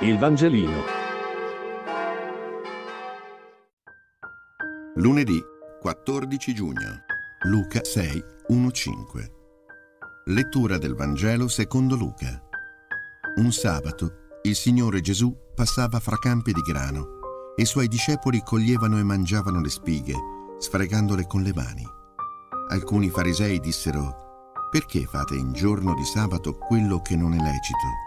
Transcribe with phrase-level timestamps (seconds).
[0.00, 0.82] Il Vangelino.
[4.96, 5.42] Lunedì
[5.80, 7.00] 14 giugno.
[7.44, 9.30] Luca 6, 1-5.
[10.26, 12.42] Lettura del Vangelo secondo Luca.
[13.36, 18.98] Un sabato il Signore Gesù passava fra campi di grano e i suoi discepoli coglievano
[18.98, 20.14] e mangiavano le spighe,
[20.58, 21.88] sfregandole con le mani.
[22.68, 28.05] Alcuni farisei dissero, perché fate in giorno di sabato quello che non è lecito?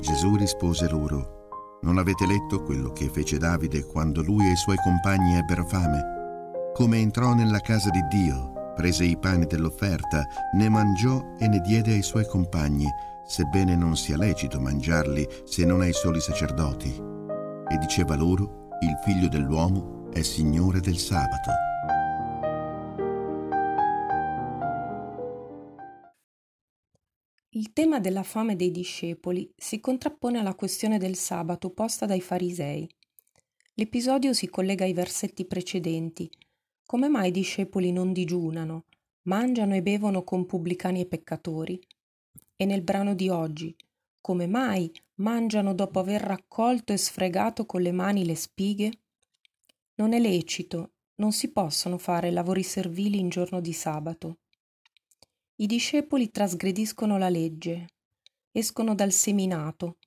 [0.00, 4.76] Gesù rispose loro, non avete letto quello che fece Davide quando lui e i suoi
[4.76, 6.70] compagni ebbero fame?
[6.72, 11.94] Come entrò nella casa di Dio, prese i pani dell'offerta, ne mangiò e ne diede
[11.94, 12.86] ai suoi compagni,
[13.26, 16.94] sebbene non sia lecito mangiarli se non ai soli sacerdoti.
[17.68, 21.67] E diceva loro, il figlio dell'uomo è Signore del sabato.
[27.52, 32.86] Il tema della fame dei discepoli si contrappone alla questione del sabato posta dai farisei.
[33.74, 36.30] L'episodio si collega ai versetti precedenti.
[36.84, 38.84] Come mai i discepoli non digiunano,
[39.22, 41.80] mangiano e bevono con pubblicani e peccatori?
[42.54, 43.74] E nel brano di oggi,
[44.20, 48.92] come mai mangiano dopo aver raccolto e sfregato con le mani le spighe?
[49.94, 54.40] Non è lecito, non si possono fare lavori servili in giorno di sabato.
[55.60, 57.86] I discepoli trasgrediscono la legge,
[58.52, 59.98] escono dal seminato,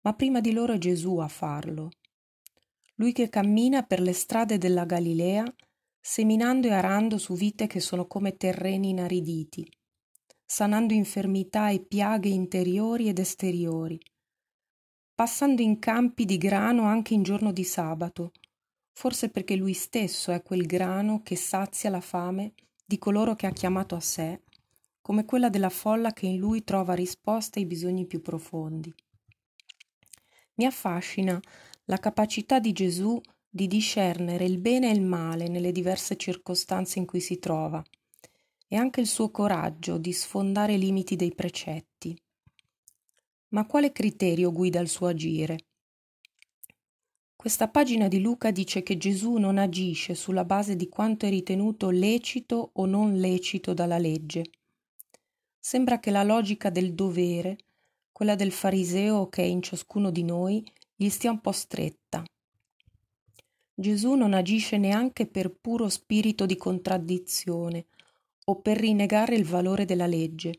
[0.00, 1.90] ma prima di loro è Gesù a farlo.
[2.96, 5.44] Lui che cammina per le strade della Galilea,
[6.00, 9.70] seminando e arando su vite che sono come terreni inariditi,
[10.44, 14.00] sanando infermità e piaghe interiori ed esteriori,
[15.14, 18.32] passando in campi di grano anche in giorno di sabato,
[18.90, 22.54] forse perché lui stesso è quel grano che sazia la fame
[22.84, 24.40] di coloro che ha chiamato a sé
[25.06, 28.92] come quella della folla che in lui trova risposte ai bisogni più profondi.
[30.54, 31.40] Mi affascina
[31.84, 37.06] la capacità di Gesù di discernere il bene e il male nelle diverse circostanze in
[37.06, 37.80] cui si trova
[38.66, 42.20] e anche il suo coraggio di sfondare i limiti dei precetti.
[43.50, 45.66] Ma quale criterio guida il suo agire?
[47.36, 51.90] Questa pagina di Luca dice che Gesù non agisce sulla base di quanto è ritenuto
[51.90, 54.42] lecito o non lecito dalla legge,
[55.66, 57.56] sembra che la logica del dovere,
[58.12, 62.22] quella del fariseo che è in ciascuno di noi, gli stia un po' stretta.
[63.74, 67.86] Gesù non agisce neanche per puro spirito di contraddizione
[68.44, 70.56] o per rinnegare il valore della legge.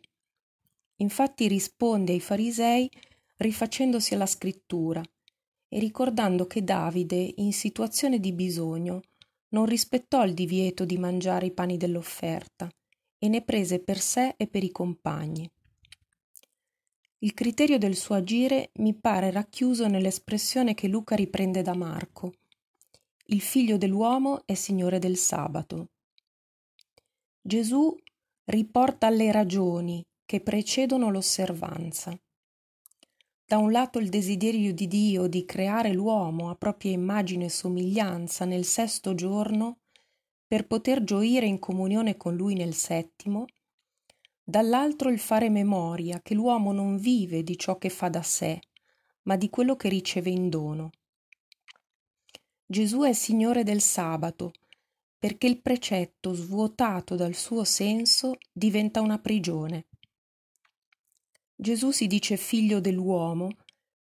[0.98, 2.92] Infatti risponde ai farisei
[3.38, 5.02] rifacendosi alla scrittura
[5.70, 9.04] e ricordando che Davide, in situazione di bisogno,
[9.52, 12.70] non rispettò il divieto di mangiare i pani dell'offerta,
[13.20, 15.50] e ne prese per sé e per i compagni.
[17.20, 22.34] Il criterio del suo agire mi pare racchiuso nell'espressione che Luca riprende da Marco.
[23.26, 25.90] Il figlio dell'uomo è Signore del sabato.
[27.42, 27.96] Gesù
[28.46, 32.18] riporta le ragioni che precedono l'osservanza.
[33.46, 38.46] Da un lato il desiderio di Dio di creare l'uomo a propria immagine e somiglianza
[38.46, 39.80] nel sesto giorno
[40.48, 43.46] per poter gioire in comunione con lui nel settimo,
[44.42, 48.62] dall'altro il fare memoria che l'uomo non vive di ciò che fa da sé,
[49.24, 50.92] ma di quello che riceve in dono.
[52.66, 54.54] Gesù è Signore del sabato,
[55.20, 59.88] perché il precetto svuotato dal suo senso diventa una prigione.
[61.56, 63.50] Gesù si dice figlio dell'uomo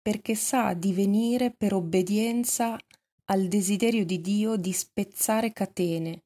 [0.01, 2.79] perché sa divenire per obbedienza
[3.27, 6.23] al desiderio di Dio di spezzare catene,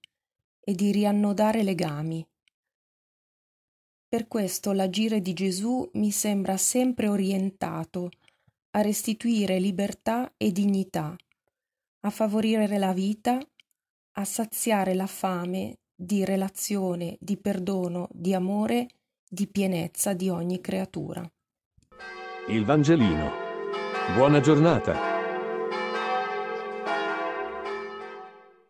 [0.64, 2.26] e di riannodare legami.
[4.08, 8.10] Per questo l'agire di Gesù mi sembra sempre orientato
[8.70, 11.14] a restituire libertà e dignità,
[12.00, 13.38] a favorire la vita,
[14.16, 18.88] a saziare la fame di relazione, di perdono, di amore,
[19.28, 21.28] di pienezza di ogni creatura.
[22.48, 23.30] Il Vangelino.
[24.14, 25.13] Buona giornata.